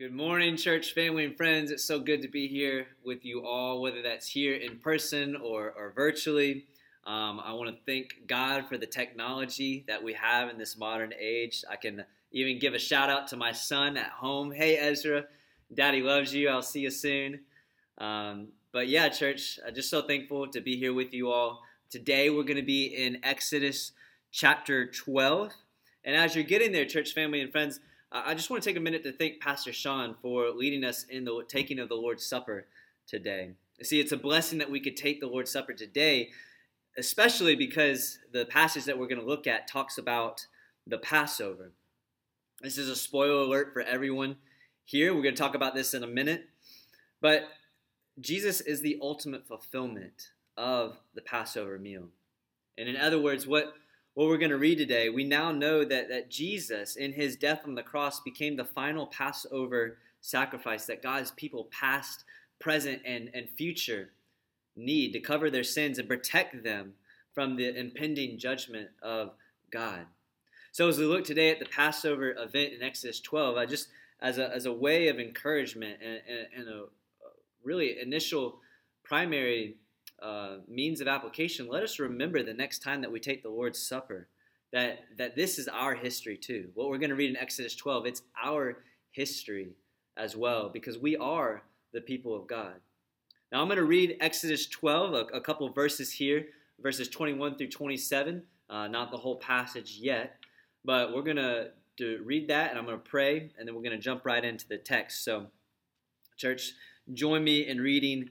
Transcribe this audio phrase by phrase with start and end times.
[0.00, 1.70] Good morning, church family and friends.
[1.70, 5.74] It's so good to be here with you all, whether that's here in person or,
[5.76, 6.64] or virtually.
[7.06, 11.12] Um, I want to thank God for the technology that we have in this modern
[11.20, 11.64] age.
[11.70, 14.50] I can even give a shout out to my son at home.
[14.52, 15.24] Hey, Ezra,
[15.74, 16.48] Daddy loves you.
[16.48, 17.40] I'll see you soon.
[17.98, 21.60] Um, but yeah, church, I'm just so thankful to be here with you all.
[21.90, 23.92] Today, we're going to be in Exodus
[24.32, 25.52] chapter 12.
[26.04, 27.80] And as you're getting there, church family and friends,
[28.12, 31.24] I just want to take a minute to thank Pastor Sean for leading us in
[31.24, 32.66] the taking of the Lord's Supper
[33.06, 33.52] today.
[33.82, 36.30] See, it's a blessing that we could take the Lord's Supper today,
[36.98, 40.46] especially because the passage that we're going to look at talks about
[40.88, 41.70] the Passover.
[42.60, 44.38] This is a spoiler alert for everyone
[44.84, 45.14] here.
[45.14, 46.48] We're going to talk about this in a minute.
[47.20, 47.48] But
[48.18, 52.08] Jesus is the ultimate fulfillment of the Passover meal.
[52.76, 53.72] And in other words, what
[54.14, 57.62] what we're going to read today, we now know that, that Jesus, in his death
[57.64, 62.24] on the cross, became the final Passover sacrifice that God's people, past,
[62.58, 64.10] present, and, and future,
[64.76, 66.94] need to cover their sins and protect them
[67.34, 69.30] from the impending judgment of
[69.70, 70.06] God.
[70.72, 73.88] So, as we look today at the Passover event in Exodus 12, I just,
[74.20, 76.84] as a, as a way of encouragement and, and, and a
[77.64, 78.58] really initial
[79.04, 79.76] primary
[80.22, 83.78] uh, means of application, let us remember the next time that we take the Lord's
[83.78, 84.28] Supper
[84.72, 86.68] that, that this is our history too.
[86.74, 88.78] What we're going to read in Exodus 12, it's our
[89.10, 89.70] history
[90.16, 92.74] as well because we are the people of God.
[93.50, 96.46] Now I'm going to read Exodus 12, a, a couple verses here,
[96.80, 100.36] verses 21 through 27, uh, not the whole passage yet,
[100.84, 101.70] but we're going to
[102.24, 104.66] read that and I'm going to pray and then we're going to jump right into
[104.68, 105.24] the text.
[105.24, 105.48] So,
[106.36, 106.72] church,
[107.12, 108.30] join me in reading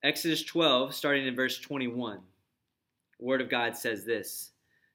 [0.00, 2.20] Exodus 12, starting in verse 21.
[3.18, 4.52] The Word of God says this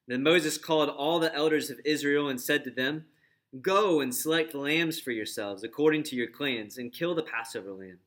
[0.07, 3.03] Then Moses called all the elders of Israel and said to them,
[3.61, 7.99] Go and select lambs for yourselves according to your clans, and kill the Passover lamb.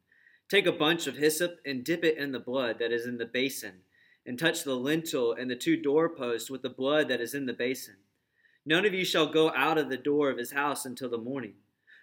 [0.49, 3.27] Take a bunch of hyssop and dip it in the blood that is in the
[3.27, 3.83] basin,
[4.25, 7.53] and touch the lintel and the two doorposts with the blood that is in the
[7.53, 7.97] basin.
[8.65, 11.57] None of you shall go out of the door of his house until the morning.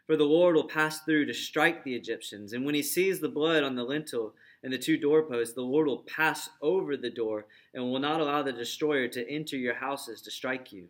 [0.05, 3.29] For the Lord will pass through to strike the Egyptians, and when he sees the
[3.29, 7.45] blood on the lintel and the two doorposts, the Lord will pass over the door
[7.73, 10.87] and will not allow the destroyer to enter your houses to strike you.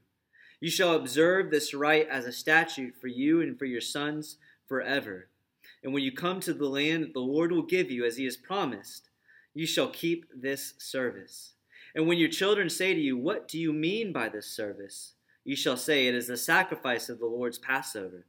[0.60, 5.28] You shall observe this rite as a statute for you and for your sons forever.
[5.84, 8.26] And when you come to the land that the Lord will give you as he
[8.26, 9.10] has promised,
[9.54, 11.54] you shall keep this service.
[11.96, 15.14] And when your children say to you, What do you mean by this service?
[15.44, 18.26] You shall say, It is the sacrifice of the Lord's Passover.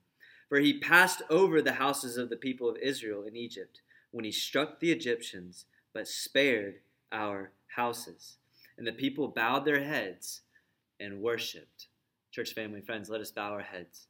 [0.48, 3.80] For he passed over the houses of the people of Israel in Egypt
[4.14, 6.76] when he struck the Egyptians, but spared
[7.10, 8.36] our houses.
[8.78, 10.42] And the people bowed their heads
[11.00, 11.88] and worshiped.
[12.30, 14.06] Church family, friends, let us bow our heads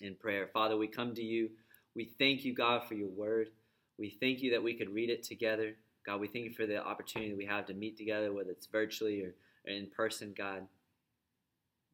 [0.00, 0.48] in prayer.
[0.52, 1.50] Father, we come to you.
[1.94, 3.50] We thank you, God, for your word.
[4.00, 5.76] We thank you that we could read it together.
[6.04, 8.66] God, we thank you for the opportunity that we have to meet together, whether it's
[8.66, 10.66] virtually or, in person, God.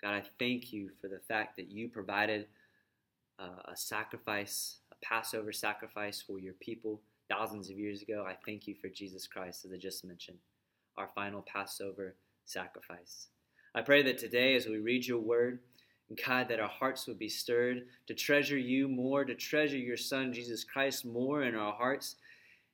[0.00, 2.46] God, I thank you for the fact that you provided
[3.38, 8.26] uh, a sacrifice, a Passover sacrifice for your people thousands of years ago.
[8.28, 10.38] I thank you for Jesus Christ, as I just mentioned,
[10.96, 13.28] our final Passover sacrifice.
[13.74, 15.60] I pray that today, as we read your word,
[16.26, 20.32] God, that our hearts would be stirred to treasure you more, to treasure your Son,
[20.32, 22.16] Jesus Christ, more in our hearts,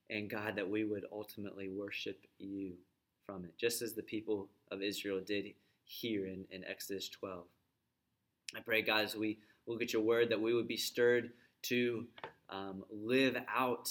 [0.09, 2.73] and God, that we would ultimately worship you
[3.27, 5.53] from it, just as the people of Israel did
[5.85, 7.45] here in, in Exodus 12.
[8.57, 12.07] I pray, God, as we look at your word, that we would be stirred to
[12.49, 13.91] um, live out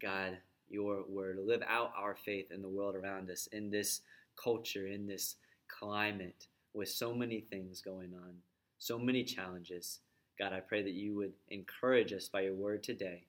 [0.00, 0.38] God,
[0.68, 4.00] your word, live out our faith in the world around us, in this
[4.42, 5.36] culture, in this
[5.68, 8.34] climate, with so many things going on,
[8.78, 10.00] so many challenges.
[10.38, 13.24] God, I pray that you would encourage us by your word today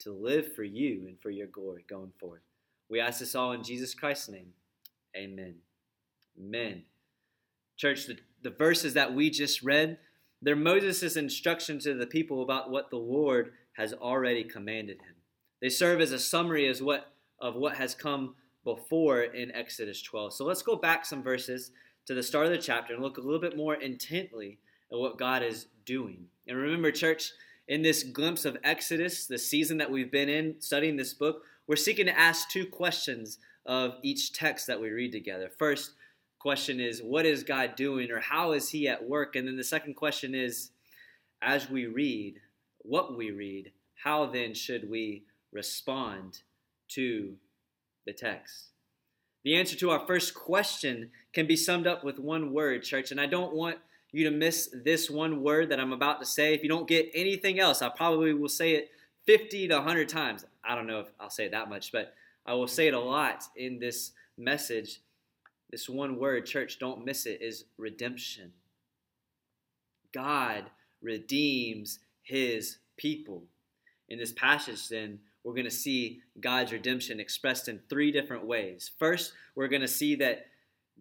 [0.00, 2.42] to live for you and for your glory going forward.
[2.88, 4.52] We ask this all in Jesus Christ's name.
[5.16, 5.56] Amen.
[6.38, 6.82] Amen.
[7.76, 9.98] Church, the, the verses that we just read,
[10.40, 15.14] they're Moses' instruction to the people about what the Lord has already commanded him.
[15.62, 20.34] They serve as a summary as what of what has come before in Exodus 12.
[20.34, 21.70] So let's go back some verses
[22.06, 24.58] to the start of the chapter and look a little bit more intently
[24.92, 26.26] at what God is doing.
[26.46, 27.30] And remember, church,
[27.68, 31.76] in this glimpse of Exodus, the season that we've been in studying this book, we're
[31.76, 35.48] seeking to ask two questions of each text that we read together.
[35.48, 35.92] First
[36.38, 39.36] question is, what is God doing or how is He at work?
[39.36, 40.70] And then the second question is,
[41.40, 42.40] as we read,
[42.78, 46.42] what we read, how then should we respond
[46.88, 47.36] to
[48.06, 48.70] the text?
[49.44, 53.20] The answer to our first question can be summed up with one word, church, and
[53.20, 53.78] I don't want
[54.12, 56.54] you to miss this one word that I'm about to say.
[56.54, 58.90] If you don't get anything else, I probably will say it
[59.26, 60.44] 50 to 100 times.
[60.62, 62.14] I don't know if I'll say it that much, but
[62.46, 65.00] I will say it a lot in this message.
[65.70, 68.52] This one word, church, don't miss it, is redemption.
[70.12, 70.64] God
[71.00, 73.44] redeems his people.
[74.08, 78.90] In this passage, then, we're going to see God's redemption expressed in three different ways.
[78.98, 80.46] First, we're going to see that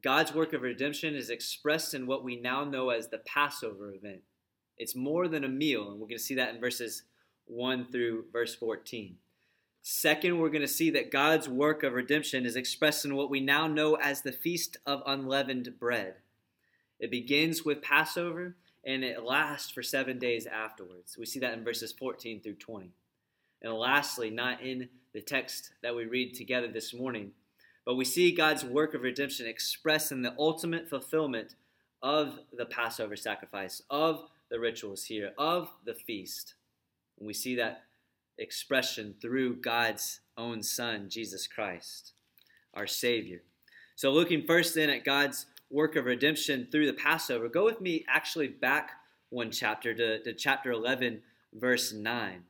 [0.01, 4.21] God's work of redemption is expressed in what we now know as the Passover event.
[4.77, 7.03] It's more than a meal, and we're going to see that in verses
[7.45, 9.17] 1 through verse 14.
[9.83, 13.39] Second, we're going to see that God's work of redemption is expressed in what we
[13.39, 16.15] now know as the Feast of Unleavened Bread.
[16.99, 21.17] It begins with Passover and it lasts for seven days afterwards.
[21.17, 22.91] We see that in verses 14 through 20.
[23.61, 27.31] And lastly, not in the text that we read together this morning,
[27.85, 31.55] but we see God's work of redemption expressed in the ultimate fulfillment
[32.01, 36.55] of the Passover sacrifice, of the rituals here, of the feast.
[37.19, 37.83] And we see that
[38.37, 42.13] expression through God's own Son, Jesus Christ,
[42.73, 43.41] our Savior.
[43.95, 48.05] So, looking first then at God's work of redemption through the Passover, go with me
[48.07, 48.91] actually back
[49.29, 51.21] one chapter to, to chapter 11,
[51.53, 52.43] verse 9.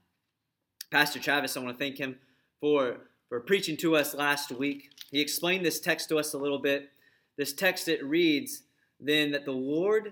[0.92, 2.18] Pastor Travis, I want to thank him
[2.60, 2.98] for,
[3.30, 4.90] for preaching to us last week.
[5.10, 6.90] He explained this text to us a little bit.
[7.38, 8.64] This text, it reads,
[9.00, 10.12] then that the Lord,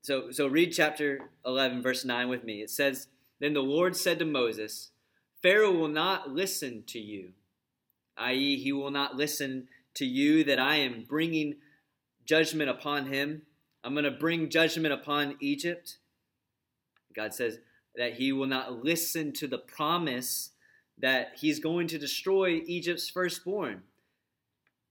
[0.00, 2.62] so, so read chapter 11, verse 9 with me.
[2.62, 3.08] It says,
[3.38, 4.92] Then the Lord said to Moses,
[5.42, 7.32] Pharaoh will not listen to you,
[8.16, 11.56] i.e., he will not listen to you that I am bringing
[12.24, 13.42] judgment upon him.
[13.84, 15.98] I'm going to bring judgment upon Egypt.
[17.14, 17.58] God says,
[17.98, 20.50] that he will not listen to the promise
[20.96, 23.82] that he's going to destroy Egypt's firstborn.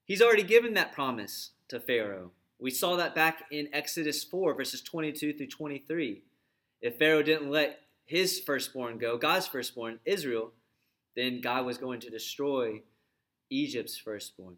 [0.03, 2.31] He's already given that promise to Pharaoh.
[2.59, 6.21] We saw that back in Exodus 4, verses 22 through 23.
[6.81, 10.51] If Pharaoh didn't let his firstborn go, God's firstborn, Israel,
[11.15, 12.81] then God was going to destroy
[13.49, 14.57] Egypt's firstborn.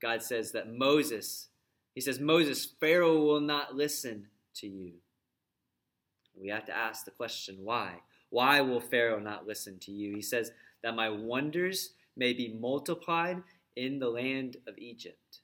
[0.00, 1.48] God says that Moses,
[1.94, 4.92] he says, Moses, Pharaoh will not listen to you.
[6.40, 8.00] We have to ask the question, why?
[8.30, 10.14] Why will Pharaoh not listen to you?
[10.14, 10.52] He says,
[10.82, 13.42] that my wonders may be multiplied
[13.76, 15.40] in the land of Egypt.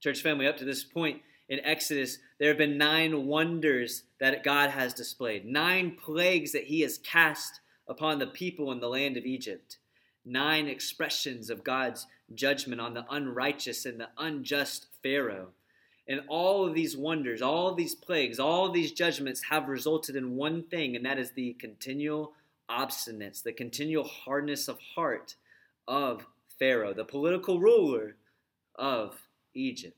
[0.00, 4.70] Church family, up to this point in Exodus, there have been nine wonders that God
[4.70, 9.24] has displayed, nine plagues that he has cast upon the people in the land of
[9.24, 9.78] Egypt,
[10.24, 15.48] nine expressions of God's judgment on the unrighteous and the unjust Pharaoh.
[16.08, 20.16] And all of these wonders, all of these plagues, all of these judgments have resulted
[20.16, 22.32] in one thing, and that is the continual
[22.68, 25.36] obstinance, the continual hardness of heart
[25.86, 26.26] of
[26.58, 28.16] Pharaoh, the political ruler
[28.74, 29.96] of Egypt.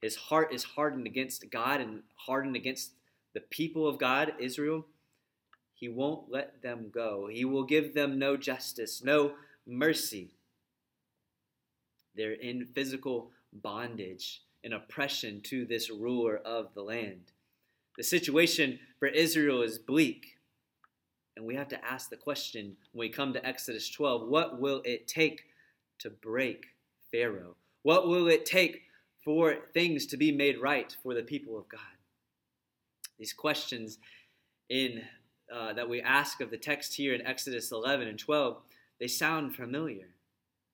[0.00, 2.92] His heart is hardened against God and hardened against
[3.32, 4.86] the people of God, Israel.
[5.74, 7.28] He won't let them go.
[7.30, 9.34] He will give them no justice, no
[9.66, 10.30] mercy.
[12.14, 17.30] They're in physical bondage and oppression to this ruler of the land.
[17.96, 20.38] The situation for Israel is bleak.
[21.36, 24.82] And we have to ask the question when we come to Exodus 12 what will
[24.84, 25.42] it take
[26.00, 26.66] to break
[27.12, 27.54] Pharaoh?
[27.84, 28.82] What will it take
[29.24, 31.80] for things to be made right for the people of God?
[33.20, 33.98] These questions
[34.68, 35.02] in
[35.54, 38.56] uh, that we ask of the text here in Exodus 11 and 12,
[38.98, 40.08] they sound familiar.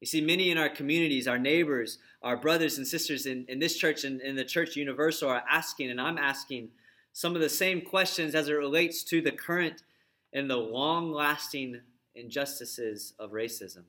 [0.03, 3.77] You see, many in our communities, our neighbors, our brothers and sisters in, in this
[3.77, 6.71] church and in the church universal are asking, and I'm asking
[7.13, 9.85] some of the same questions as it relates to the current
[10.33, 11.83] and the long lasting
[12.17, 13.85] injustices of racism.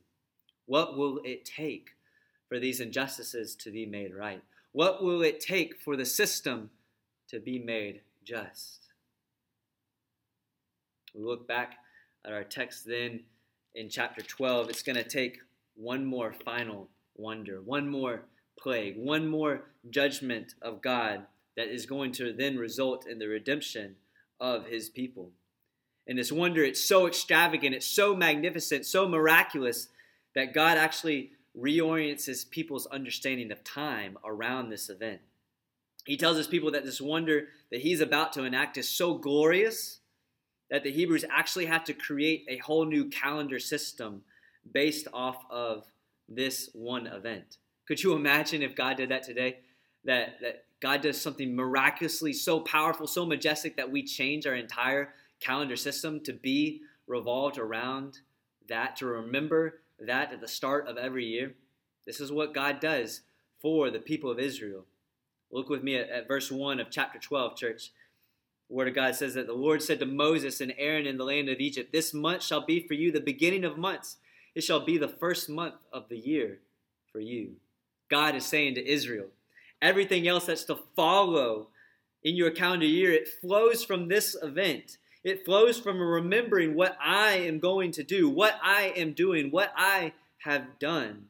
[0.67, 1.89] What will it take
[2.47, 4.43] for these injustices to be made right?
[4.71, 6.69] What will it take for the system
[7.29, 8.81] to be made just?
[11.15, 11.77] We look back
[12.23, 13.21] at our text then
[13.73, 14.69] in chapter 12.
[14.69, 15.39] It's going to take
[15.75, 18.25] one more final wonder, one more
[18.59, 21.25] plague, one more judgment of God
[21.55, 23.95] that is going to then result in the redemption
[24.39, 25.31] of his people.
[26.07, 29.87] And this wonder, it's so extravagant, it's so magnificent, so miraculous
[30.35, 35.21] that God actually reorients his people's understanding of time around this event.
[36.05, 39.99] He tells his people that this wonder that he's about to enact is so glorious
[40.69, 44.23] that the Hebrews actually have to create a whole new calendar system
[44.71, 45.85] based off of
[46.27, 47.57] this one event.
[47.87, 49.59] Could you imagine if God did that today?
[50.05, 55.13] That, that God does something miraculously so powerful, so majestic that we change our entire
[55.39, 58.19] calendar system to be revolved around
[58.67, 61.53] that, to remember that at the start of every year.
[62.05, 63.21] This is what God does
[63.59, 64.85] for the people of Israel.
[65.51, 67.91] Look with me at, at verse 1 of chapter 12, church.
[68.67, 71.23] The Word of God says that the Lord said to Moses and Aaron in the
[71.23, 74.17] land of Egypt, This month shall be for you the beginning of months.
[74.55, 76.59] It shall be the first month of the year
[77.11, 77.53] for you.
[78.09, 79.27] God is saying to Israel,
[79.81, 81.67] everything else that's to follow
[82.23, 84.97] in your calendar year, it flows from this event.
[85.23, 89.73] It flows from remembering what I am going to do, what I am doing, what
[89.75, 91.25] I have done.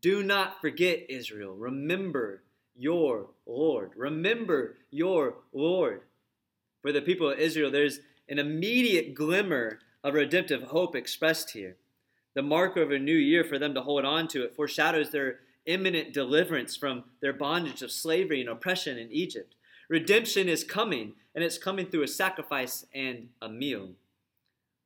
[0.00, 1.54] Do not forget, Israel.
[1.54, 2.42] Remember
[2.76, 3.92] your Lord.
[3.96, 6.02] Remember your Lord.
[6.82, 11.76] For the people of Israel, there's an immediate glimmer of redemptive hope expressed here.
[12.34, 15.40] The marker of a new year for them to hold on to it foreshadows their
[15.66, 19.54] imminent deliverance from their bondage of slavery and oppression in Egypt.
[19.88, 23.90] Redemption is coming, and it's coming through a sacrifice and a meal.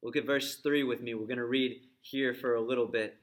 [0.02, 1.14] Look at verse 3 with me.
[1.14, 3.18] We're going to read here for a little bit.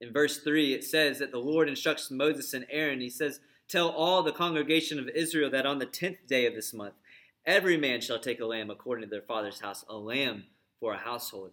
[0.00, 3.00] In verse 3, it says that the Lord instructs Moses and Aaron.
[3.00, 6.72] He says, Tell all the congregation of Israel that on the tenth day of this
[6.72, 6.94] month,
[7.46, 10.44] every man shall take a lamb according to their father's house, a lamb
[10.80, 11.52] for a household.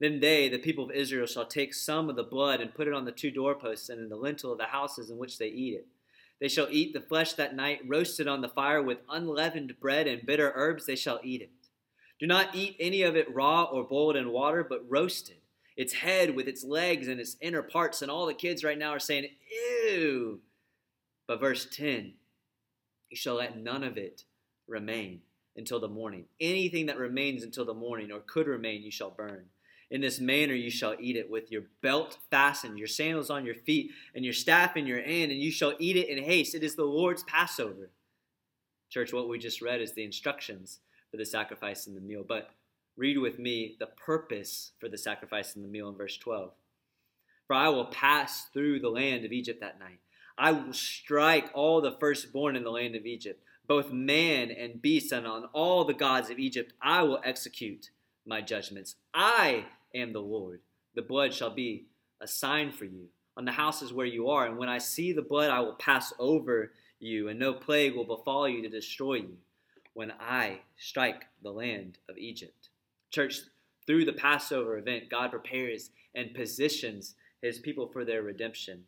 [0.00, 2.94] Then they, the people of Israel, shall take some of the blood and put it
[2.94, 5.74] on the two doorposts and in the lintel of the houses in which they eat
[5.74, 5.86] it.
[6.40, 10.24] They shall eat the flesh that night, roasted on the fire with unleavened bread and
[10.24, 11.50] bitter herbs, they shall eat it.
[12.18, 15.36] Do not eat any of it raw or boiled in water, but roasted.
[15.76, 18.02] Its head with its legs and its inner parts.
[18.02, 19.28] And all the kids right now are saying,
[19.86, 20.40] Ew.
[21.26, 22.14] But verse 10
[23.10, 24.24] You shall let none of it
[24.66, 25.20] remain
[25.56, 26.24] until the morning.
[26.40, 29.46] Anything that remains until the morning or could remain, you shall burn.
[29.90, 33.56] In this manner you shall eat it with your belt fastened, your sandals on your
[33.56, 36.54] feet, and your staff in your hand, and you shall eat it in haste.
[36.54, 37.90] It is the Lord's Passover.
[38.88, 40.78] Church, what we just read is the instructions
[41.10, 42.24] for the sacrifice and the meal.
[42.26, 42.50] But
[42.96, 46.52] read with me the purpose for the sacrifice and the meal in verse 12.
[47.46, 49.98] For I will pass through the land of Egypt that night.
[50.38, 55.12] I will strike all the firstborn in the land of Egypt, both man and beast,
[55.12, 57.90] and on all the gods of Egypt I will execute
[58.24, 58.94] my judgments.
[59.12, 60.60] I am the Lord.
[60.94, 61.86] The blood shall be
[62.20, 64.46] a sign for you on the houses where you are.
[64.46, 68.04] And when I see the blood, I will pass over you, and no plague will
[68.04, 69.36] befall you to destroy you
[69.94, 72.68] when I strike the land of Egypt.
[73.10, 73.40] Church,
[73.86, 78.84] through the Passover event, God prepares and positions his people for their redemption.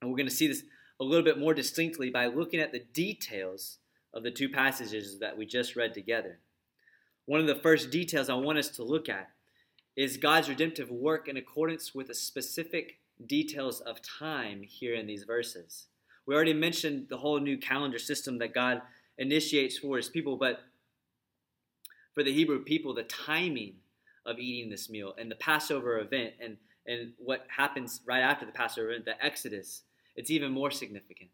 [0.00, 0.64] And we're going to see this
[1.00, 3.78] a little bit more distinctly by looking at the details
[4.12, 6.40] of the two passages that we just read together.
[7.26, 9.30] One of the first details I want us to look at
[9.98, 15.24] is God's redemptive work in accordance with the specific details of time here in these
[15.24, 15.86] verses.
[16.24, 18.80] We already mentioned the whole new calendar system that God
[19.18, 20.60] initiates for his people, but
[22.14, 23.74] for the Hebrew people, the timing
[24.24, 28.52] of eating this meal and the Passover event and, and what happens right after the
[28.52, 29.82] Passover event, the Exodus,
[30.14, 31.30] it's even more significant.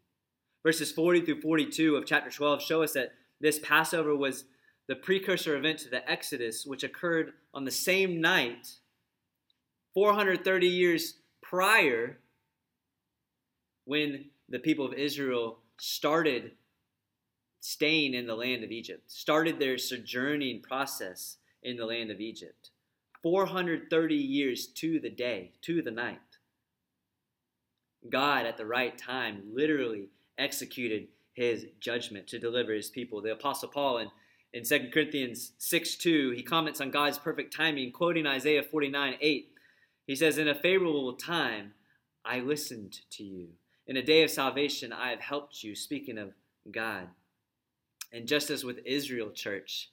[0.63, 4.45] Verses 40 through 42 of chapter 12 show us that this Passover was
[4.87, 8.67] the precursor event to the Exodus, which occurred on the same night,
[9.93, 12.19] 430 years prior,
[13.85, 16.51] when the people of Israel started
[17.61, 22.69] staying in the land of Egypt, started their sojourning process in the land of Egypt.
[23.23, 26.19] 430 years to the day, to the night.
[28.07, 33.21] God, at the right time, literally executed his judgment to deliver his people.
[33.21, 34.09] The Apostle Paul in,
[34.55, 39.51] in 2 Corinthians 6 2, he comments on God's perfect timing, quoting Isaiah 49 8.
[40.07, 41.73] He says, In a favorable time,
[42.23, 43.49] I listened to you.
[43.85, 45.75] In a day of salvation, I have helped you.
[45.75, 46.31] Speaking of
[46.71, 47.09] God.
[48.13, 49.89] And just as with Israel, church,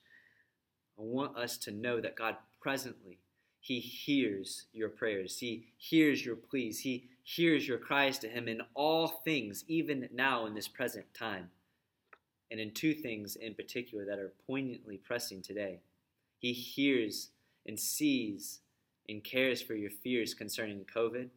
[0.96, 3.18] I want us to know that God presently,
[3.58, 5.40] He hears your prayers.
[5.40, 6.78] He hears your pleas.
[6.78, 11.50] He hears your cries to Him in all things, even now in this present time.
[12.52, 15.80] And in two things in particular that are poignantly pressing today.
[16.38, 17.30] He hears
[17.66, 18.60] and sees
[19.08, 21.30] and cares for your fears concerning COVID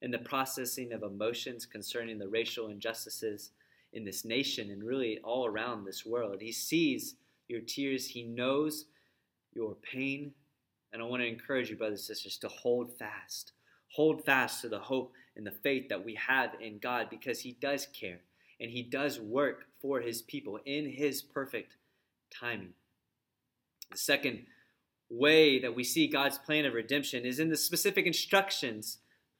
[0.00, 3.50] and the processing of emotions concerning the racial injustices
[3.92, 6.40] in this nation and really all around this world.
[6.40, 7.16] He sees
[7.48, 8.84] your tears, He knows
[9.52, 10.30] your pain.
[10.92, 13.54] And I want to encourage you, brothers and sisters, to hold fast.
[13.88, 17.56] Hold fast to the hope and the faith that we have in God because He
[17.60, 18.20] does care
[18.60, 21.76] and He does work for His people in His perfect
[22.30, 22.74] timing.
[23.90, 24.46] The second
[25.08, 28.98] way that we see God's plan of redemption is in the specific instructions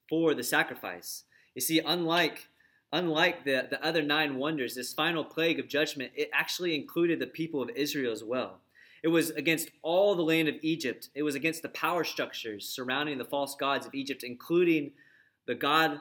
[0.09, 1.25] for the sacrifice.
[1.55, 2.49] You see, unlike
[2.93, 7.27] unlike the, the other nine wonders, this final plague of judgment, it actually included the
[7.27, 8.61] people of Israel as well.
[9.03, 11.09] It was against all the land of Egypt.
[11.15, 14.93] It was against the power structures surrounding the false gods of Egypt, including
[15.47, 16.01] the God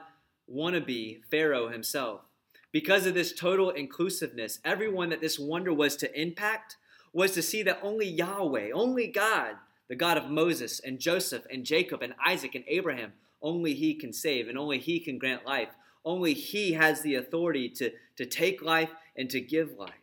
[0.51, 2.21] wannabe Pharaoh himself.
[2.71, 6.77] Because of this total inclusiveness, everyone that this wonder was to impact
[7.11, 9.55] was to see that only Yahweh, only God,
[9.87, 14.13] the God of Moses and Joseph and Jacob and Isaac and Abraham, only He can
[14.13, 15.69] save and only He can grant life.
[16.05, 19.93] Only He has the authority to, to take life and to give life.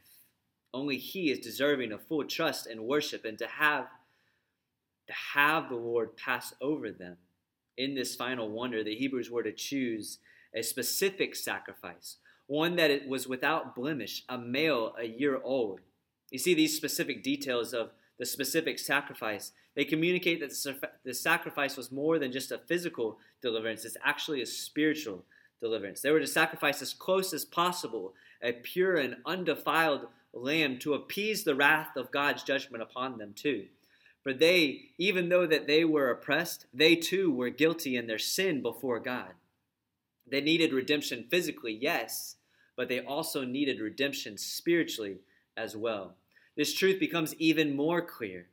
[0.74, 3.86] Only He is deserving of full trust and worship and to have
[5.06, 7.16] to have the Lord pass over them.
[7.76, 10.18] In this final wonder, the Hebrews were to choose
[10.54, 12.16] a specific sacrifice,
[12.46, 15.80] one that it was without blemish, a male a year old.
[16.30, 19.52] You see these specific details of the specific sacrifice.
[19.74, 24.46] They communicate that the sacrifice was more than just a physical deliverance, it's actually a
[24.46, 25.24] spiritual
[25.60, 26.00] deliverance.
[26.00, 31.44] They were to sacrifice as close as possible a pure and undefiled lamb to appease
[31.44, 33.66] the wrath of God's judgment upon them too.
[34.22, 38.60] For they, even though that they were oppressed, they too were guilty in their sin
[38.60, 39.32] before God.
[40.26, 42.35] They needed redemption physically, yes,
[42.76, 45.18] but they also needed redemption spiritually
[45.56, 46.14] as well.
[46.56, 48.48] This truth becomes even more clear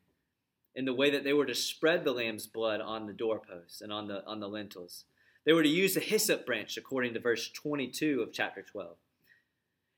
[0.75, 3.91] in the way that they were to spread the lamb's blood on the doorposts and
[3.91, 5.05] on the on the lintels.
[5.45, 8.95] They were to use the hyssop branch according to verse 22 of chapter 12.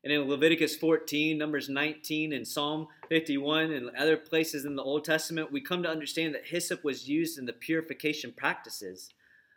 [0.04, 5.04] And in Leviticus 14, Numbers 19, and Psalm 51, and other places in the Old
[5.04, 9.14] Testament, we come to understand that hyssop was used in the purification practices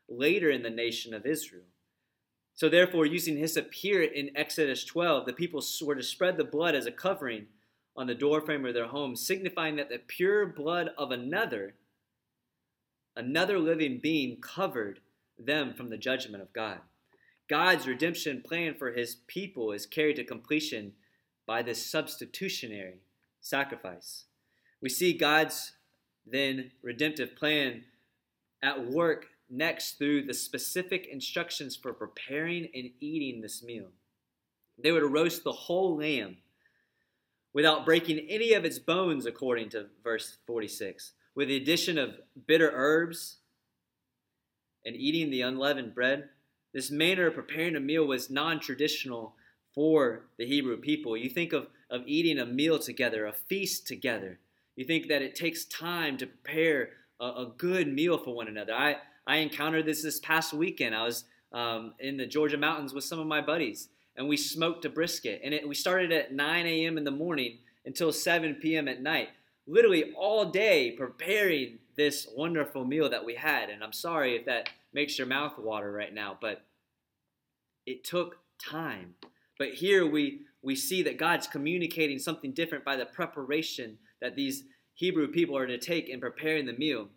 [0.08, 1.64] later in the nation of Israel.
[2.58, 6.74] So, therefore, using hyssop here in Exodus 12, the people were to spread the blood
[6.74, 7.46] as a covering
[7.96, 11.76] on the doorframe of their home, signifying that the pure blood of another,
[13.14, 14.98] another living being, covered
[15.38, 16.80] them from the judgment of God.
[17.48, 20.94] God's redemption plan for his people is carried to completion
[21.46, 23.02] by this substitutionary
[23.40, 24.24] sacrifice.
[24.82, 25.74] We see God's
[26.26, 27.84] then redemptive plan
[28.60, 33.88] at work next through the specific instructions for preparing and eating this meal.
[34.82, 36.36] They were to roast the whole lamb
[37.52, 42.70] without breaking any of its bones, according to verse 46, with the addition of bitter
[42.72, 43.38] herbs
[44.84, 46.28] and eating the unleavened bread.
[46.72, 49.34] This manner of preparing a meal was non traditional
[49.74, 51.16] for the Hebrew people.
[51.16, 54.38] You think of, of eating a meal together, a feast together.
[54.76, 58.74] You think that it takes time to prepare a, a good meal for one another.
[58.74, 58.96] I,
[59.28, 60.94] I encountered this this past weekend.
[60.94, 64.86] I was um, in the Georgia mountains with some of my buddies, and we smoked
[64.86, 65.42] a brisket.
[65.44, 66.96] And it, we started at 9 a.m.
[66.96, 68.88] in the morning until 7 p.m.
[68.88, 69.28] at night,
[69.66, 73.68] literally all day preparing this wonderful meal that we had.
[73.68, 76.64] And I'm sorry if that makes your mouth water right now, but
[77.84, 79.14] it took time.
[79.58, 84.64] But here we, we see that God's communicating something different by the preparation that these
[84.94, 87.08] Hebrew people are to take in preparing the meal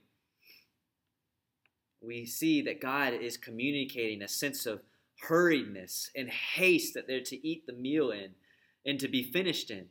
[2.01, 4.81] we see that God is communicating a sense of
[5.27, 8.31] hurriedness and haste that they're to eat the meal in
[8.85, 9.85] and to be finished in.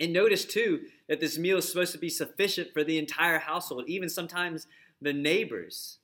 [0.00, 3.84] And notice too that this meal is supposed to be sufficient for the entire household,
[3.88, 4.68] even sometimes
[5.00, 5.98] the neighbors.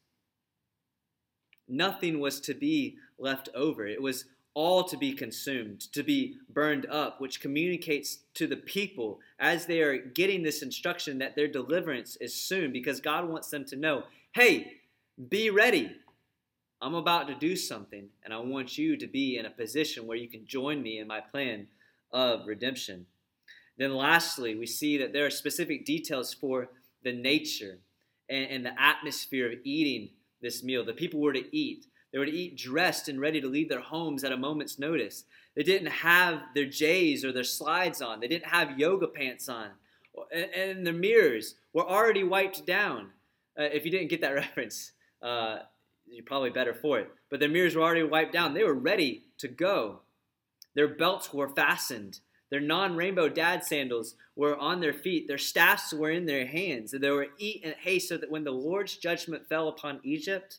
[1.68, 3.86] Nothing was to be left over.
[3.86, 9.20] It was all to be consumed, to be burned up, which communicates to the people
[9.38, 13.64] as they are getting this instruction that their deliverance is soon because God wants them
[13.66, 14.80] to know hey,
[15.28, 15.96] be ready.
[16.82, 20.16] I'm about to do something, and I want you to be in a position where
[20.16, 21.68] you can join me in my plan
[22.12, 23.06] of redemption.
[23.78, 26.68] Then, lastly, we see that there are specific details for
[27.02, 27.78] the nature
[28.28, 30.84] and, and, the atmosphere of eating this meal.
[30.84, 31.86] The people were to eat.
[32.12, 35.24] They were to eat dressed and ready to leave their homes at a moment's notice.
[35.56, 39.70] They didn't have their J's or their slides on, they didn't have yoga pants on,
[40.32, 43.10] and, their mirrors were already wiped down.
[43.58, 44.92] Uh, if you didn't get that reference,
[45.24, 45.60] uh,
[46.06, 47.10] you're probably better for it.
[47.30, 48.54] But their mirrors were already wiped down.
[48.54, 50.00] They were ready to go.
[50.74, 52.20] Their belts were fastened.
[52.50, 55.26] Their non rainbow dad sandals were on their feet.
[55.26, 56.92] Their staffs were in their hands.
[56.92, 60.58] And they were eat in haste so that when the Lord's judgment fell upon Egypt,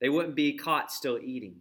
[0.00, 1.56] they wouldn't be caught still eating,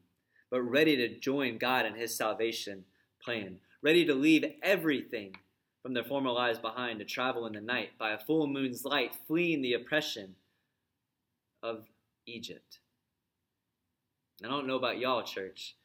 [0.51, 2.84] but ready to join God in his salvation
[3.23, 5.36] plan, ready to leave everything
[5.81, 9.15] from their former lives behind to travel in the night by a full moon's light,
[9.27, 10.36] fleeing the oppression
[11.63, 11.86] of
[12.26, 12.80] Egypt.
[14.44, 15.76] I don't know about y'all, church,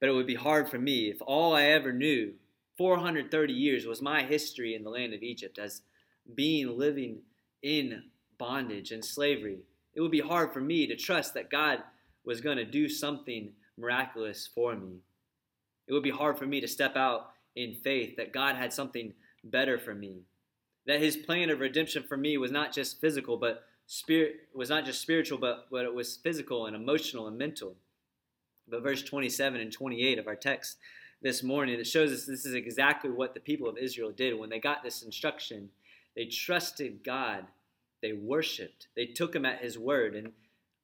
[0.00, 2.34] but it would be hard for me if all I ever knew
[2.76, 5.82] 430 years was my history in the land of Egypt as
[6.34, 7.18] being living
[7.62, 8.04] in
[8.38, 9.58] bondage and slavery,
[9.94, 11.80] it would be hard for me to trust that God
[12.24, 14.98] was going to do something miraculous for me.
[15.86, 19.12] It would be hard for me to step out in faith that God had something
[19.44, 20.22] better for me.
[20.86, 24.84] That his plan of redemption for me was not just physical, but spirit was not
[24.84, 27.76] just spiritual, but, but it was physical and emotional and mental.
[28.68, 30.78] But verse 27 and 28 of our text
[31.20, 34.50] this morning, it shows us this is exactly what the people of Israel did when
[34.50, 35.70] they got this instruction.
[36.16, 37.44] They trusted God.
[38.02, 38.88] They worshiped.
[38.96, 40.14] They took him at his word.
[40.14, 40.32] And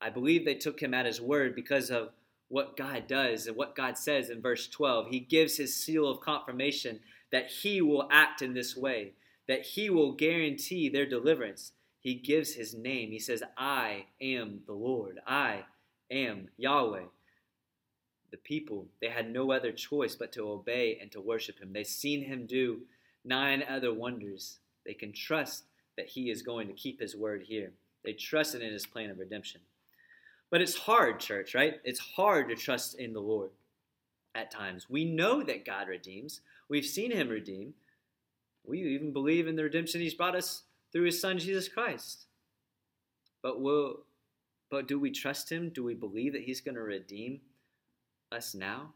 [0.01, 2.11] I believe they took him at his word because of
[2.49, 5.09] what God does and what God says in verse 12.
[5.09, 9.13] He gives his seal of confirmation that he will act in this way,
[9.47, 11.73] that he will guarantee their deliverance.
[12.01, 13.11] He gives his name.
[13.11, 15.21] He says, I am the Lord.
[15.27, 15.65] I
[16.11, 17.05] am Yahweh.
[18.31, 21.73] The people, they had no other choice but to obey and to worship him.
[21.73, 22.81] They've seen him do
[23.25, 24.59] nine other wonders.
[24.87, 25.65] They can trust
[25.97, 27.73] that he is going to keep his word here.
[28.03, 29.61] They trusted in his plan of redemption.
[30.51, 31.81] But it's hard, church, right?
[31.85, 33.51] It's hard to trust in the Lord
[34.35, 34.89] at times.
[34.89, 37.75] We know that God redeems, we've seen him redeem.
[38.65, 42.27] We even believe in the redemption he's brought us through his son Jesus Christ.
[43.43, 44.05] But will
[44.71, 45.71] but do we trust him?
[45.71, 47.41] Do we believe that he's going to redeem
[48.31, 48.95] us now?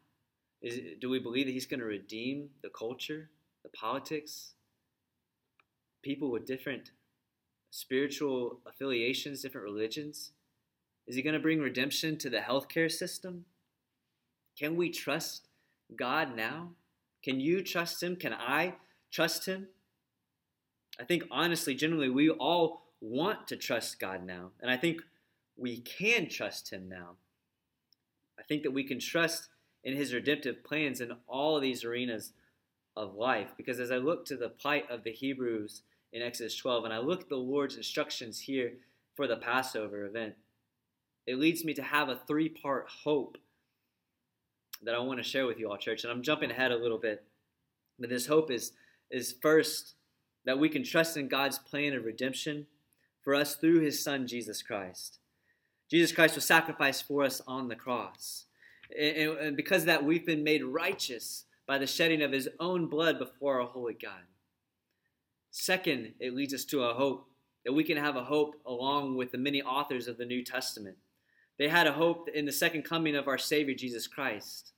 [0.62, 3.28] Is, do we believe that he's going to redeem the culture,
[3.64, 4.52] the politics,
[6.02, 6.92] people with different
[7.70, 10.30] spiritual affiliations, different religions?
[11.06, 13.44] Is he going to bring redemption to the healthcare system?
[14.56, 15.48] Can we trust
[15.96, 16.70] God now?
[17.22, 18.14] Can you trust him?
[18.16, 18.74] Can I
[19.10, 19.68] trust him?
[20.98, 24.50] I think honestly, generally, we all want to trust God now.
[24.60, 25.02] And I think
[25.56, 27.16] we can trust him now.
[28.38, 29.48] I think that we can trust
[29.82, 32.32] in his redemptive plans in all of these arenas
[32.96, 33.52] of life.
[33.56, 36.98] Because as I look to the plight of the Hebrews in Exodus 12, and I
[36.98, 38.74] look at the Lord's instructions here
[39.14, 40.34] for the Passover event,
[41.26, 43.38] it leads me to have a three part hope
[44.82, 46.04] that I want to share with you all, church.
[46.04, 47.24] And I'm jumping ahead a little bit.
[47.98, 48.72] But this hope is,
[49.10, 49.94] is first
[50.44, 52.66] that we can trust in God's plan of redemption
[53.22, 55.18] for us through his Son, Jesus Christ.
[55.90, 58.46] Jesus Christ was sacrificed for us on the cross.
[58.98, 63.18] And, because of that, we've been made righteous by the shedding of his own blood
[63.18, 64.28] before our holy God.
[65.50, 67.28] Second, it leads us to a hope
[67.64, 70.96] that we can have a hope along with the many authors of the New Testament
[71.58, 74.72] they had a hope in the second coming of our Savior Jesus Christ.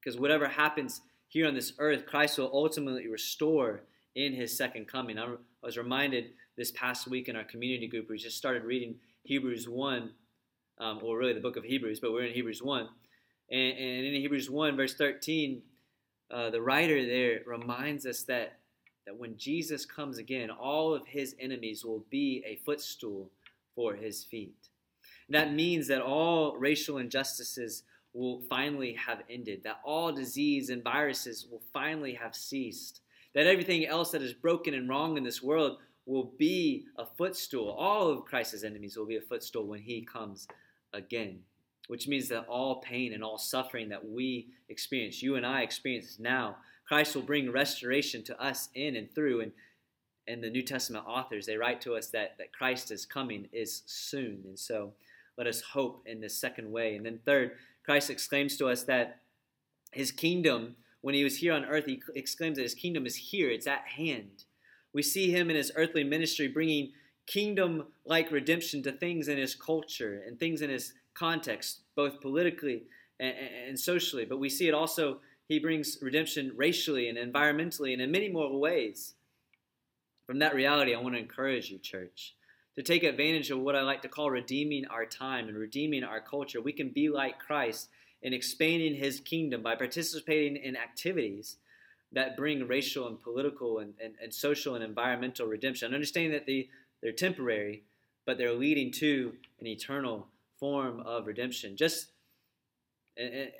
[0.00, 3.82] Because whatever happens here on this earth, Christ will ultimately restore
[4.14, 5.18] in his second coming.
[5.18, 9.68] I was reminded this past week in our community group, we just started reading Hebrews
[9.68, 10.10] 1,
[10.78, 12.88] um, or really the book of Hebrews, but we're in Hebrews 1.
[13.50, 15.62] And, and in Hebrews 1, verse 13,
[16.30, 18.58] uh, the writer there reminds us that,
[19.06, 23.30] that when Jesus comes again, all of his enemies will be a footstool
[23.74, 24.56] for his feet.
[25.28, 31.46] That means that all racial injustices will finally have ended, that all disease and viruses
[31.50, 33.00] will finally have ceased,
[33.34, 37.70] that everything else that is broken and wrong in this world will be a footstool.
[37.70, 40.48] All of Christ's enemies will be a footstool when he comes
[40.92, 41.40] again,
[41.88, 46.18] which means that all pain and all suffering that we experience, you and I experience
[46.18, 49.40] now, Christ will bring restoration to us in and through.
[49.40, 49.52] And,
[50.26, 53.82] and the New Testament authors, they write to us that, that Christ is coming is
[53.86, 54.42] soon.
[54.44, 54.92] And so,
[55.38, 56.94] let us hope in this second way.
[56.94, 57.52] And then, third,
[57.84, 59.20] Christ exclaims to us that
[59.92, 63.50] his kingdom, when he was here on earth, he exclaims that his kingdom is here,
[63.50, 64.44] it's at hand.
[64.92, 66.92] We see him in his earthly ministry bringing
[67.26, 72.84] kingdom like redemption to things in his culture and things in his context, both politically
[73.20, 73.34] and,
[73.68, 74.24] and, socially.
[74.24, 78.58] But we see it also, he brings redemption racially and environmentally and in many more
[78.58, 79.14] ways.
[80.26, 82.34] From that reality, I want to encourage you, church
[82.74, 86.20] to take advantage of what I like to call redeeming our time and redeeming our
[86.20, 86.60] culture.
[86.60, 87.88] We can be like Christ
[88.22, 91.56] in expanding his kingdom by participating in activities
[92.12, 95.94] that bring racial and political and, and, and social and environmental redemption.
[95.94, 96.68] Understanding that they,
[97.02, 97.82] they're temporary,
[98.26, 101.76] but they're leading to an eternal form of redemption.
[101.76, 102.08] Just
[103.16, 103.50] and,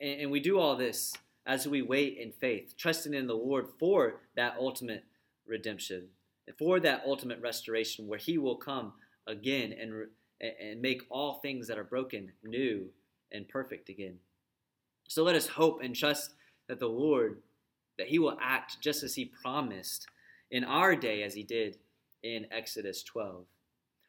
[0.00, 1.14] and, and we do all this
[1.46, 5.04] as we wait in faith, trusting in the Lord for that ultimate
[5.46, 6.08] redemption
[6.58, 8.92] for that ultimate restoration where he will come
[9.26, 10.06] again and,
[10.40, 12.88] and make all things that are broken new
[13.32, 14.18] and perfect again.
[15.08, 16.32] So let us hope and trust
[16.68, 17.38] that the Lord,
[17.98, 20.06] that he will act just as he promised
[20.50, 21.78] in our day as he did
[22.22, 23.44] in Exodus 12.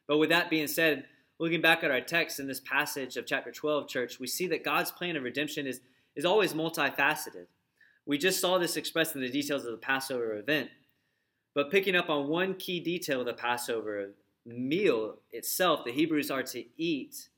[0.07, 1.05] But with that being said,
[1.39, 4.63] looking back at our text in this passage of chapter 12, church, we see that
[4.63, 5.81] God's plan of redemption is,
[6.15, 7.47] is always multifaceted.
[8.05, 10.69] We just saw this expressed in the details of the Passover event.
[11.53, 14.11] But picking up on one key detail of the Passover
[14.45, 17.29] meal itself, the Hebrews are to eat,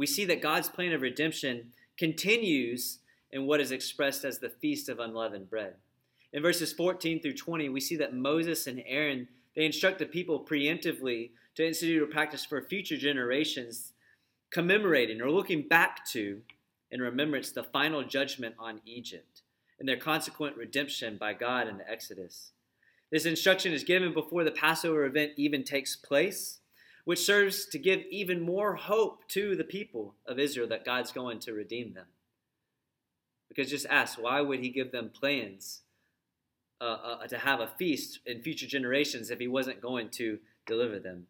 [0.00, 3.00] we see that God's plan of redemption continues
[3.32, 5.74] in what is expressed as the Feast of Unleavened Bread.
[6.32, 10.42] In verses 14 through 20, we see that Moses and Aaron they instruct the people
[10.42, 13.92] preemptively to institute a practice for future generations,
[14.50, 16.40] commemorating or looking back to
[16.90, 19.42] in remembrance the final judgment on Egypt
[19.78, 22.52] and their consequent redemption by God in the Exodus.
[23.12, 26.59] This instruction is given before the Passover event even takes place,
[27.04, 31.38] which serves to give even more hope to the people of Israel that God's going
[31.40, 32.06] to redeem them.
[33.48, 35.82] Because just ask, why would he give them plans
[36.80, 36.84] uh,
[37.22, 41.26] uh, to have a feast in future generations if he wasn't going to deliver them.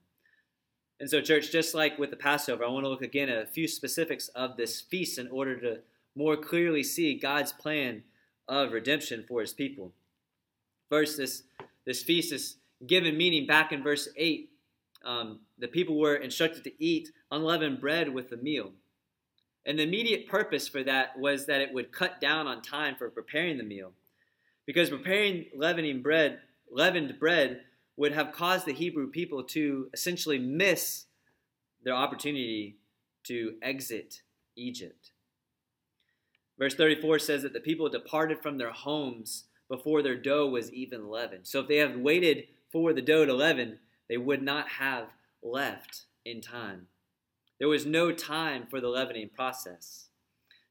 [1.01, 3.47] And so, church, just like with the Passover, I want to look again at a
[3.47, 5.79] few specifics of this feast in order to
[6.15, 8.05] more clearly see God's plan
[8.47, 9.93] of redemption for his people.
[10.89, 11.43] First, this,
[11.85, 12.57] this feast is
[12.87, 14.50] given meaning back in verse 8.
[15.05, 18.73] Um, the people were instructed to eat unleavened bread with the meal.
[19.67, 23.11] And the immediate purpose for that was that it would cut down on time for
[23.11, 23.93] preparing the meal
[24.67, 26.39] because preparing leavening bread,
[26.71, 27.63] leavened bread
[27.97, 31.07] would have caused the Hebrew people to essentially miss
[31.83, 32.77] their opportunity
[33.25, 34.23] to exit
[34.57, 35.11] Egypt.
[36.59, 41.09] Verse 34 says that the people departed from their homes before their dough was even
[41.09, 41.47] leavened.
[41.47, 43.79] So if they had waited for the dough to leaven,
[44.11, 45.07] they would not have
[45.41, 46.89] left in time.
[47.61, 50.09] There was no time for the leavening process.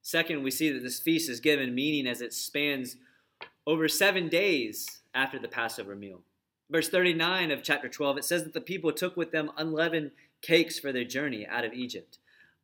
[0.02, 2.97] Second, we see that this feast is given meaning as it spans
[3.65, 6.21] over seven days after the Passover meal.
[6.69, 10.78] Verse 39 of chapter 12, it says that the people took with them unleavened cakes
[10.78, 12.17] for their journey out of Egypt.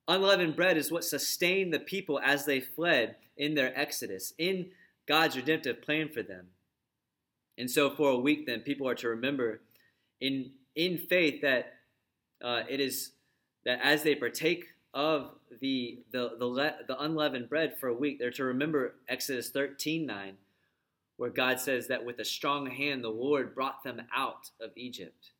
[0.09, 4.71] Unleavened bread is what sustained the people as they fled in their exodus, in
[5.07, 6.47] God's redemptive plan for them.
[7.57, 9.61] And so, for a week, then, people are to remember
[10.19, 11.73] in, in faith that
[12.43, 13.11] uh, it is
[13.65, 18.31] that as they partake of the, the, the, the unleavened bread for a week, they're
[18.31, 20.37] to remember Exodus 13 9
[21.17, 25.31] where God says that with a strong hand the Lord brought them out of Egypt.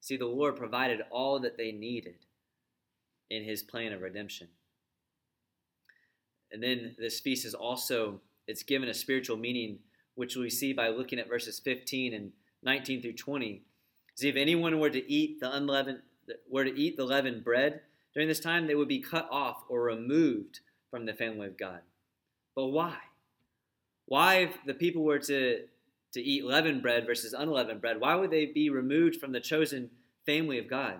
[0.00, 2.26] See, the Lord provided all that they needed
[3.28, 4.48] in his plan of redemption.
[6.52, 9.78] And then this feast is also it's given a spiritual meaning
[10.14, 13.62] which we see by looking at verses 15 and 19 through 20.
[14.20, 16.00] See, if anyone were to eat the unleavened
[16.48, 17.80] were to eat the leavened bread
[18.14, 21.80] during this time, they would be cut off or removed from the family of God.
[22.54, 22.96] But why?
[24.10, 25.62] why if the people were to
[26.12, 29.88] to eat leavened bread versus unleavened bread, why would they be removed from the chosen
[30.26, 30.96] family of God?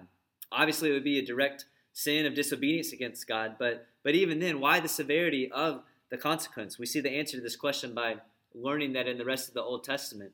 [0.53, 4.61] Obviously, it would be a direct sin of disobedience against God, but but even then,
[4.61, 6.79] why the severity of the consequence?
[6.79, 8.17] We see the answer to this question by
[8.55, 10.33] learning that in the rest of the Old Testament,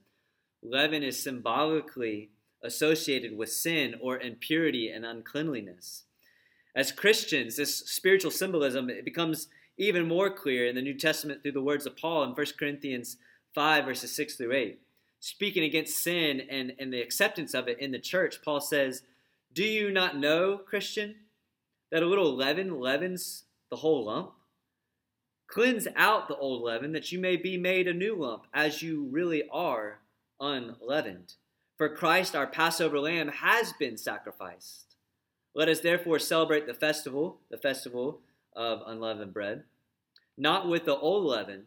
[0.63, 2.31] leaven is symbolically
[2.63, 6.05] associated with sin or impurity and uncleanliness.
[6.75, 11.53] As Christians, this spiritual symbolism it becomes even more clear in the New Testament through
[11.53, 13.17] the words of Paul in 1 Corinthians
[13.55, 14.81] 5, verses 6 through 8.
[15.21, 19.03] Speaking against sin and, and the acceptance of it in the church, Paul says,
[19.53, 21.17] Do you not know, Christian,
[21.91, 24.33] that a little leaven leavens the whole lump?
[25.49, 29.09] Cleanse out the old leaven, that you may be made a new lump, as you
[29.11, 30.01] really are
[30.41, 31.35] unleavened.
[31.77, 34.97] For Christ, our Passover lamb, has been sacrificed.
[35.55, 38.21] Let us therefore celebrate the festival, the festival
[38.55, 39.65] of unleavened bread,
[40.39, 41.65] not with the old leaven,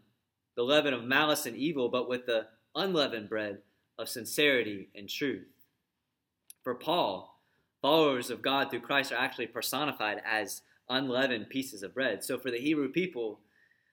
[0.56, 3.60] the leaven of malice and evil, but with the unleavened bread
[4.00, 5.48] of sincerity and truth.
[6.64, 7.40] For Paul,
[7.82, 12.24] followers of God through Christ are actually personified as unleavened pieces of bread.
[12.24, 13.40] So for the Hebrew people,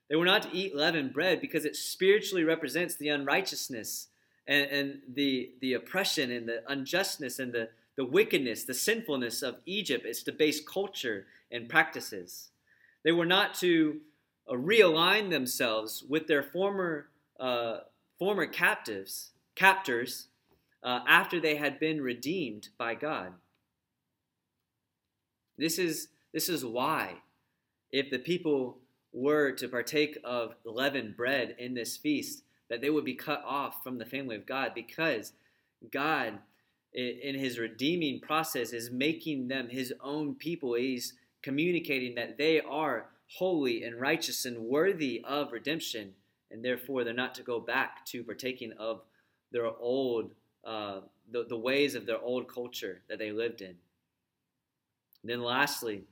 [0.08, 4.08] they were not to eat leavened bread because it spiritually represents the unrighteousness
[4.46, 9.56] and, and the, the oppression and the unjustness and the, the wickedness, the sinfulness of
[9.66, 10.04] Egypt.
[10.06, 12.50] It's the base culture and practices.
[13.02, 14.00] They were not to
[14.48, 17.80] uh, realign themselves with their former uh,
[18.18, 20.28] former captives, captors,
[20.82, 23.32] uh, after they had been redeemed by God.
[25.58, 27.14] This is this is why,
[27.90, 28.78] if the people
[29.12, 33.82] were to partake of leavened bread in this feast, that they would be cut off
[33.82, 35.32] from the family of God, because
[35.92, 36.38] God,
[36.92, 40.74] in His redeeming process, is making them His own people.
[40.74, 43.06] He's communicating that they are
[43.38, 46.14] holy and righteous and worthy of redemption,
[46.50, 49.02] and therefore they're not to go back to partaking of
[49.52, 50.32] their old,
[50.64, 51.00] uh,
[51.30, 53.76] the, the ways of their old culture that they lived in.
[55.22, 56.04] And then lastly,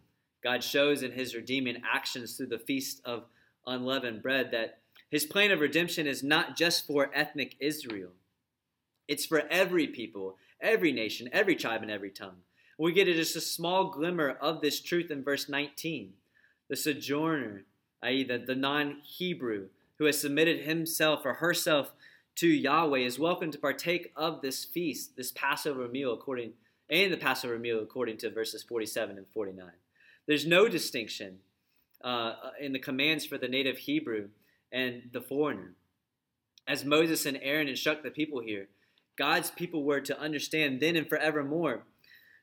[0.43, 3.25] God shows in his redeeming actions through the feast of
[3.67, 4.79] unleavened bread that
[5.15, 8.11] his plan of redemption is not just for ethnic Israel.
[9.07, 12.39] It's for every people, every nation, every tribe, and every tongue.
[12.81, 16.15] We get just a small glimmer of this truth in verse 19.
[16.69, 17.63] The sojourner,
[18.03, 21.93] i.e., the, the non Hebrew, who has submitted himself or herself
[22.39, 26.55] to Yahweh, is welcome to partake of this feast, this Passover meal, according
[26.91, 29.65] and the Passover meal, according to verses 47 and 49.
[30.27, 31.39] There's no distinction
[32.03, 34.31] uh, in the commands for the native Hebrew
[34.75, 35.73] and the foreigner.
[36.67, 38.69] As Moses and Aaron instruct the people here,
[39.17, 41.85] God's people were to understand then and forevermore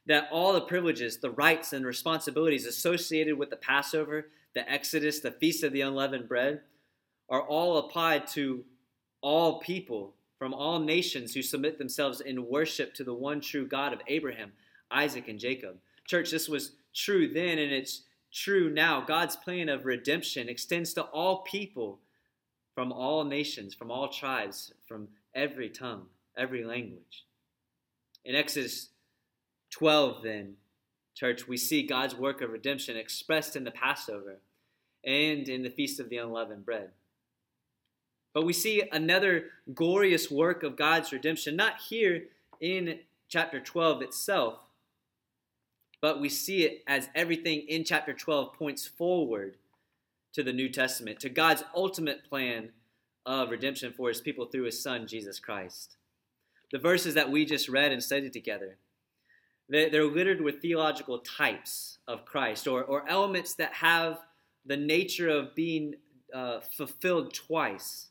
[0.08, 5.32] that all the privileges, the rights, and responsibilities associated with the Passover, the Exodus, the
[5.32, 6.62] Feast of the Unleavened Bread,
[7.30, 8.64] are all applied to
[9.22, 13.94] all people from all nations who submit themselves in worship to the one true God
[13.94, 14.54] of Abraham,
[14.90, 15.78] Isaac, and Jacob.
[16.08, 19.02] Church, this was true then, and it's true now.
[19.02, 22.00] God's plan of redemption extends to all people
[22.82, 27.28] from all nations, from all tribes, from every tongue, every language.
[28.26, 28.88] In Exodus
[29.70, 30.56] 12, then,
[31.14, 34.40] church, we see God's work of redemption expressed in the Passover
[35.06, 36.90] and in the Feast of the Unleavened Bread.
[38.34, 42.24] But we see another glorious work of God's redemption, not here
[42.60, 44.56] in chapter 12 itself,
[46.02, 49.58] but we see it as everything in chapter 12 points forward
[50.34, 52.70] to the New Testament, to God's ultimate plan
[53.26, 55.98] of redemption for his people through his son, Jesus Christ.
[56.72, 58.78] The verses that we just read and studied together,
[59.70, 64.20] they're littered with theological types of Christ or, or elements that have
[64.66, 65.96] the nature of being
[66.34, 68.10] uh, fulfilled twice.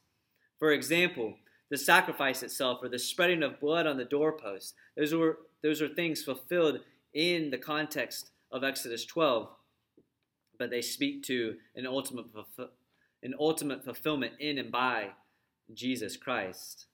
[0.58, 1.34] For example,
[1.70, 5.88] the sacrifice itself or the spreading of blood on the doorpost, those were, those are
[5.88, 6.80] things fulfilled
[7.14, 9.48] in the context of Exodus 12,
[10.60, 12.26] but they speak to an ultimate,
[13.22, 15.08] an ultimate fulfillment in and by
[15.72, 16.84] Jesus Christ.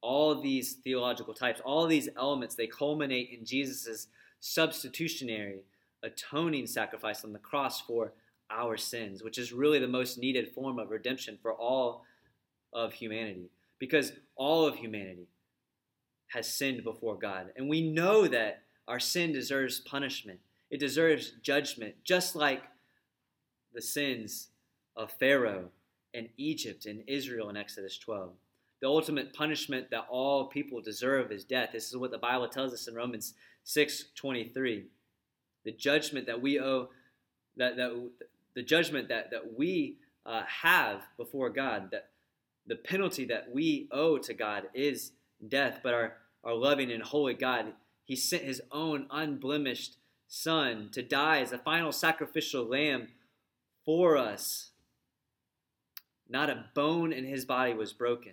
[0.00, 4.08] All these theological types, all these elements, they culminate in Jesus'
[4.40, 5.60] substitutionary,
[6.02, 8.12] atoning sacrifice on the cross for
[8.50, 12.02] our sins, which is really the most needed form of redemption for all
[12.72, 13.50] of humanity.
[13.78, 15.28] Because all of humanity
[16.26, 17.52] has sinned before God.
[17.56, 20.40] And we know that our sin deserves punishment,
[20.74, 22.64] it deserves judgment, just like
[23.74, 24.48] the sins
[24.96, 25.66] of Pharaoh
[26.12, 28.32] and Egypt and Israel in Exodus 12.
[28.80, 31.68] The ultimate punishment that all people deserve is death.
[31.72, 33.34] This is what the Bible tells us in Romans
[33.64, 34.86] 6:23.
[35.62, 36.88] The judgment that we owe
[37.56, 38.10] that, that
[38.54, 42.10] the judgment that, that we uh, have before God, that
[42.66, 45.12] the penalty that we owe to God is
[45.46, 49.98] death, but our our loving and holy God, He sent His own unblemished
[50.36, 53.06] Son to die as a final sacrificial lamb
[53.84, 54.72] for us.
[56.28, 58.32] Not a bone in His body was broken.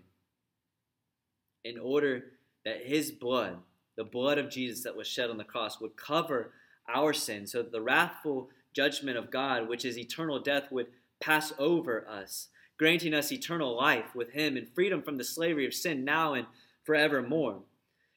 [1.64, 2.24] In order
[2.66, 3.60] that His blood,
[3.96, 6.54] the blood of Jesus that was shed on the cross, would cover
[6.92, 10.88] our sins, so that the wrathful judgment of God, which is eternal death, would
[11.20, 12.48] pass over us,
[12.80, 16.48] granting us eternal life with Him and freedom from the slavery of sin now and
[16.84, 17.62] forevermore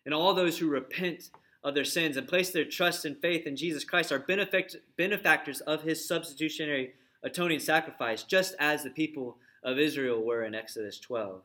[0.05, 1.31] and all those who repent
[1.65, 5.63] of their sins and place their trust and faith in Jesus Christ are benefact- benefactors
[5.63, 11.41] of his substitutionary atoning sacrifice, just as the people of Israel were in Exodus 12.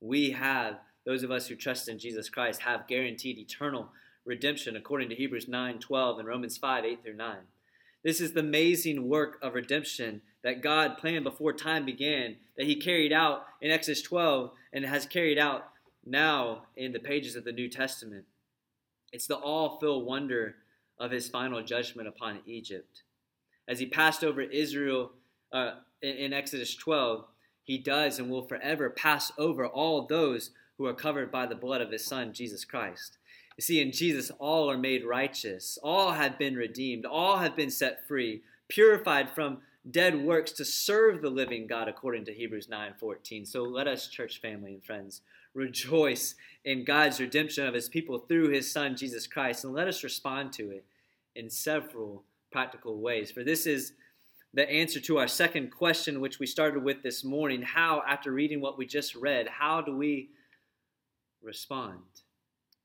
[0.00, 3.88] We have, those of us who trust in Jesus Christ, have guaranteed eternal
[4.24, 7.36] redemption according to Hebrews 9 12 and Romans 5 8 through 9.
[8.04, 12.76] This is the amazing work of redemption that God planned before time began, that He
[12.76, 15.70] carried out in Exodus 12 and has carried out
[16.10, 18.24] now in the pages of the New Testament.
[19.12, 20.56] It's the all filled wonder
[20.98, 23.02] of his final judgment upon Egypt.
[23.66, 25.12] As he passed over Israel
[25.52, 27.24] uh, in, in Exodus 12,
[27.62, 31.80] he does and will forever pass over all those who are covered by the blood
[31.80, 33.18] of his Son, Jesus Christ.
[33.56, 37.70] You see, in Jesus, all are made righteous, all have been redeemed, all have been
[37.70, 43.46] set free, purified from dead works to serve the living God according to Hebrews 9:14.
[43.46, 45.22] So let us church family and friends
[45.54, 50.04] rejoice in God's redemption of his people through his son Jesus Christ and let us
[50.04, 50.84] respond to it
[51.34, 53.30] in several practical ways.
[53.30, 53.92] For this is
[54.52, 58.60] the answer to our second question which we started with this morning, how after reading
[58.60, 60.30] what we just read, how do we
[61.42, 62.00] respond?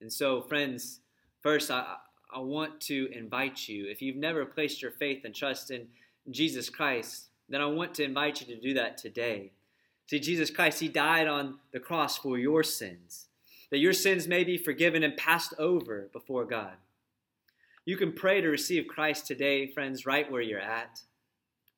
[0.02, 1.00] And so friends,
[1.42, 1.96] first I
[2.34, 5.88] I want to invite you, if you've never placed your faith and trust in
[6.32, 9.52] Jesus Christ, then I want to invite you to do that today.
[10.08, 13.28] See, Jesus Christ, He died on the cross for your sins,
[13.72, 16.74] that your sins may be forgiven and passed over before God.
[17.86, 21.02] You can pray to receive Christ today, friends, right where you're at,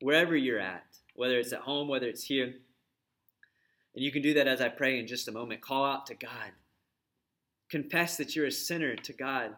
[0.01, 2.53] wherever you're at, whether it's at home, whether it's here.
[3.95, 5.61] And you can do that as I pray in just a moment.
[5.61, 6.51] Call out to God.
[7.69, 9.55] Confess that you're a sinner to God.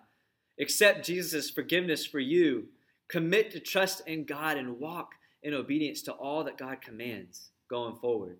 [0.59, 2.69] Accept Jesus' forgiveness for you.
[3.07, 5.13] Commit to trust in God and walk
[5.43, 8.37] in obedience to all that God commands going forward.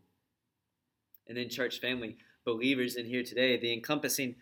[1.30, 4.36] And then, church family, believers in here today, the encompassing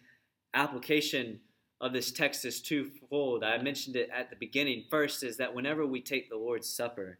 [0.54, 1.42] application
[1.82, 3.44] of this text is twofold.
[3.44, 4.86] I mentioned it at the beginning.
[4.90, 7.20] First is that whenever we take the Lord's Supper,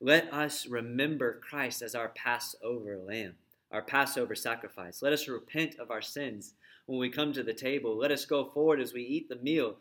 [0.00, 3.34] let us remember Christ as our Passover lamb,
[3.70, 5.02] our Passover sacrifice.
[5.02, 6.54] Let us repent of our sins
[6.86, 7.96] when we come to the table.
[7.96, 9.76] Let us go forward as we eat the meal,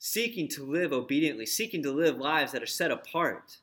[0.00, 3.58] seeking to live obediently, seeking to live lives that are set apart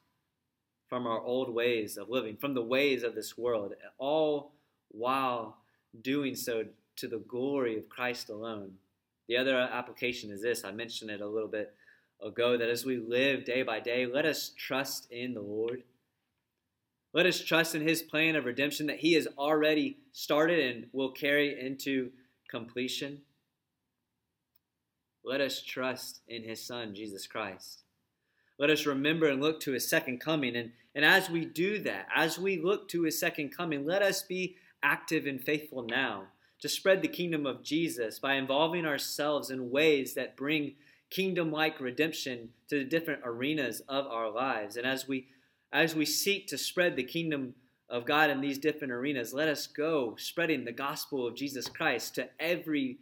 [0.87, 4.55] from our old ways of living, from the ways of this world, all
[4.95, 5.57] while
[6.01, 6.65] doing so
[6.97, 8.73] to the glory of Christ alone.
[9.27, 11.73] The other application is this I mentioned it a little bit
[12.23, 15.83] ago that as we live day by day, let us trust in the Lord.
[17.13, 21.11] Let us trust in His plan of redemption that He has already started and will
[21.11, 22.11] carry into
[22.49, 23.21] completion.
[25.23, 27.83] Let us trust in His Son, Jesus Christ.
[28.59, 30.55] Let us remember and look to His second coming.
[30.55, 34.21] And, and as we do that, as we look to His second coming, let us
[34.21, 34.55] be
[34.86, 36.25] active and faithful now
[36.61, 40.75] to spread the kingdom of Jesus by involving ourselves in ways that bring
[41.09, 44.77] kingdom like redemption to the different arenas of our lives.
[44.77, 45.27] And as we
[45.73, 47.55] as we seek to spread the kingdom
[47.89, 52.15] of God in these different arenas, let us go spreading the gospel of Jesus Christ
[52.15, 52.99] to every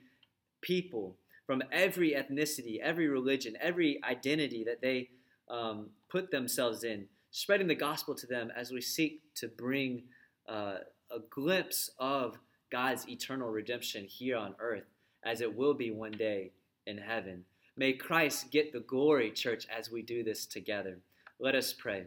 [0.62, 5.10] people from every ethnicity, every religion, every identity that they
[5.50, 10.04] um, put themselves in, spreading the gospel to them as we seek to bring
[10.48, 10.78] uh,
[11.12, 12.38] a glimpse of
[12.72, 14.86] God's eternal redemption here on earth
[15.24, 16.52] as it will be one day
[16.86, 17.46] in heaven.
[17.76, 21.00] May Christ get the glory, church, as we do this together.
[21.40, 22.06] Let us pray.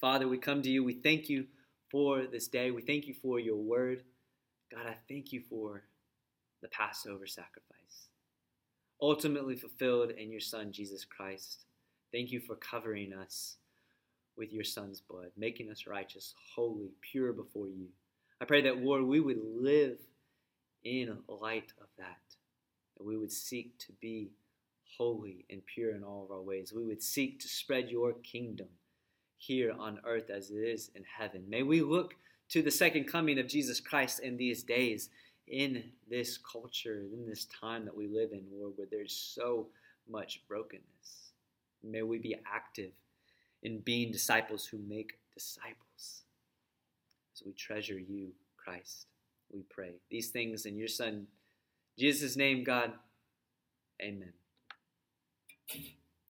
[0.00, 0.84] Father, we come to you.
[0.84, 1.46] We thank you
[1.90, 2.70] for this day.
[2.70, 4.02] We thank you for your word.
[4.70, 5.82] God, I thank you for
[6.62, 8.08] the Passover sacrifice,
[9.00, 11.64] ultimately fulfilled in your Son, Jesus Christ.
[12.12, 13.56] Thank you for covering us
[14.38, 17.88] with your Son's blood, making us righteous, holy, pure before you.
[18.40, 19.98] I pray that, Lord, we would live
[20.84, 22.20] in light of that,
[22.96, 24.30] that we would seek to be
[24.96, 26.72] holy and pure in all of our ways.
[26.74, 28.68] We would seek to spread your kingdom
[29.36, 31.44] here on earth as it is in heaven.
[31.48, 32.14] May we look
[32.50, 35.10] to the second coming of Jesus Christ in these days,
[35.46, 39.66] in this culture, in this time that we live in, Lord, where there's so
[40.08, 41.32] much brokenness.
[41.82, 42.92] May we be active
[43.62, 46.24] in being disciples who make disciples
[47.34, 49.06] as we treasure you, Christ.
[49.52, 51.26] We pray these things in your Son,
[51.98, 52.92] Jesus' name, God.
[54.00, 54.32] Amen.